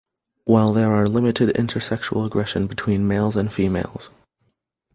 [0.45, 4.09] While there are limited intersexual aggression between males and females.